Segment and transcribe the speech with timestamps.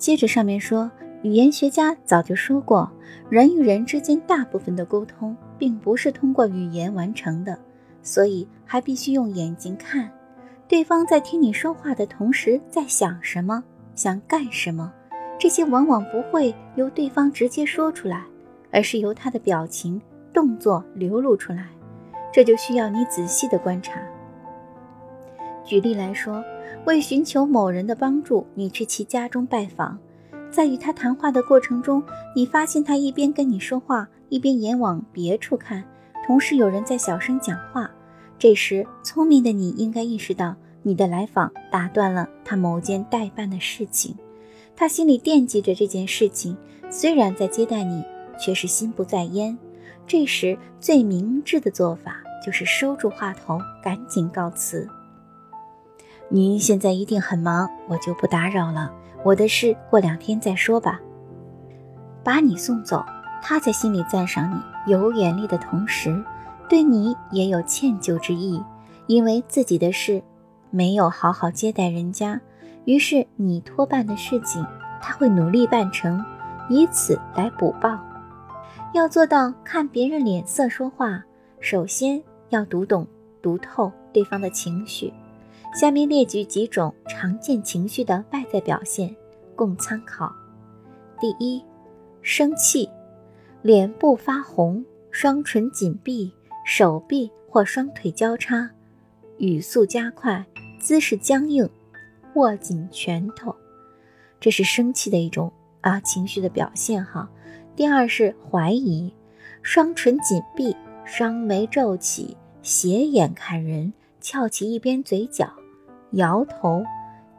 [0.00, 0.90] 接着上面说，
[1.22, 2.90] 语言学家早就说过，
[3.28, 7.58] 人与人之间大部分的沟通并不是通过语言完成的，
[8.02, 10.10] 所以还必须用眼睛看，
[10.66, 13.62] 对方在听你说话的同时在想什么，
[13.94, 14.90] 想干什么，
[15.38, 18.24] 这些往往不会由对方直接说出来，
[18.70, 20.00] 而是由他的表情、
[20.32, 21.66] 动作流露出来，
[22.32, 24.00] 这就需要你仔细的观察。
[25.70, 26.42] 举例来说。
[26.86, 29.96] 为寻求某人的帮助，你去其家中拜访，
[30.50, 32.02] 在与他谈话的过程中，
[32.34, 35.84] 你发现他一边跟你说话，一边眼往别处看，
[36.26, 37.88] 同时有人在小声讲话。
[38.38, 44.16] 这时，聪明的你应该意识到，你的来访打断了他某件待办的事情，
[44.74, 46.56] 他心里惦记着这件事情，
[46.90, 48.02] 虽然在接待你，
[48.42, 49.56] 却是心不在焉。
[50.06, 54.88] 这时，最明智的做法就是收住话头，赶紧告辞。
[56.32, 58.92] 您现在一定很忙，我就不打扰了。
[59.24, 61.00] 我的事过两天再说吧。
[62.22, 63.04] 把你送走，
[63.42, 66.22] 他在心里赞赏你有眼力的同时，
[66.68, 68.62] 对你也有歉疚之意，
[69.08, 70.22] 因为自己的事
[70.70, 72.40] 没有好好接待人家，
[72.84, 74.64] 于是你托办的事情
[75.02, 76.24] 他会努力办成，
[76.68, 77.98] 以此来补报。
[78.92, 81.24] 要做到看别人脸色说话，
[81.58, 83.04] 首先要读懂、
[83.42, 85.12] 读透对方的情绪。
[85.72, 89.14] 下面列举几种常见情绪的外在表现，
[89.54, 90.34] 供参考。
[91.20, 91.64] 第一，
[92.22, 92.88] 生气，
[93.62, 96.32] 脸部发红，双唇紧闭，
[96.66, 98.68] 手臂或双腿交叉，
[99.38, 100.44] 语速加快，
[100.80, 101.70] 姿势僵硬，
[102.34, 103.54] 握紧拳头，
[104.40, 107.30] 这是生气的一种啊情绪的表现哈。
[107.76, 109.14] 第二是怀疑，
[109.62, 115.48] 双唇紧闭，双眉皱起，斜眼看人，翘起一边嘴角。
[116.12, 116.84] 摇头，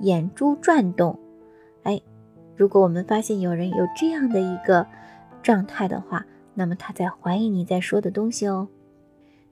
[0.00, 1.18] 眼珠转动，
[1.84, 2.00] 哎，
[2.56, 4.86] 如果我们发现有人有这样的一个
[5.42, 8.68] 状态的话，那么他在怀疑你在说的东西哦。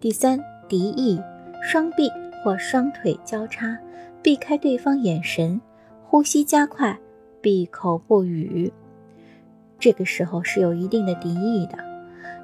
[0.00, 1.20] 第三，敌意，
[1.62, 2.10] 双臂
[2.42, 3.78] 或双腿交叉，
[4.22, 5.60] 避开对方眼神，
[6.04, 6.98] 呼吸加快，
[7.40, 8.72] 闭口不语，
[9.78, 11.78] 这个时候是有一定的敌意的。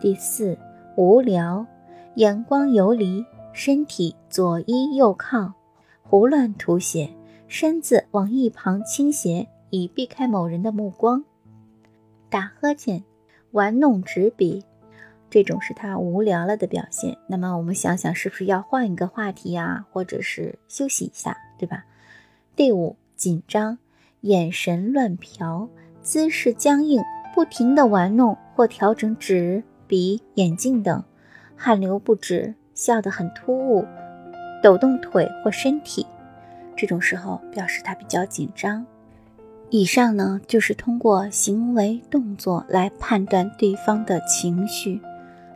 [0.00, 0.56] 第四，
[0.96, 1.66] 无聊，
[2.14, 5.52] 眼光游离，身体左依右靠。
[6.14, 7.10] 胡乱涂写，
[7.48, 11.24] 身子往一旁倾斜，以避开某人的目光。
[12.30, 13.02] 打呵欠，
[13.50, 14.62] 玩弄纸笔，
[15.28, 17.18] 这种是他无聊了的表现。
[17.26, 21.84] 那么我们想想，是不是要换一个话题啊，或者是休息一下，对吧？
[22.54, 23.78] 第五，紧张，
[24.20, 25.68] 眼神乱瞟，
[26.00, 27.02] 姿势僵硬，
[27.34, 31.02] 不停地玩弄或调整纸笔、眼镜等，
[31.56, 33.84] 汗流不止，笑得很突兀。
[34.64, 36.06] 抖动腿或身体，
[36.74, 38.82] 这种时候表示他比较紧张。
[39.68, 44.98] 以上呢就是通过行为动作来判断对方的情绪。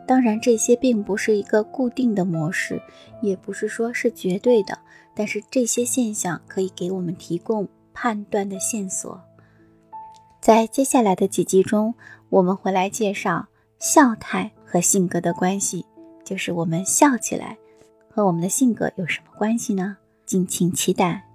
[0.05, 2.79] 当然，这些并不是一个固定的模式，
[3.19, 4.77] 也不是说是绝对的。
[5.15, 9.19] 但是这些现象可以给我们提供判断的线索。
[10.39, 11.95] 在接下来的几集中，
[12.29, 13.47] 我们会来介绍
[13.79, 15.83] 笑态和性格的关系，
[16.23, 17.57] 就是我们笑起来。
[18.19, 19.95] 和我们的性格有什么关系呢？
[20.25, 21.28] 敬请期待。